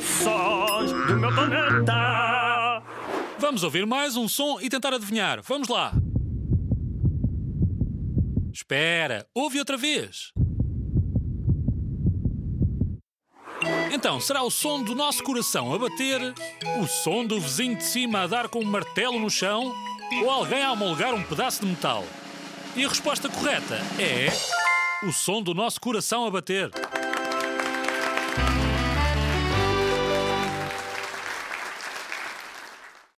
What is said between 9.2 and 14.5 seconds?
ouve outra vez. Então, será o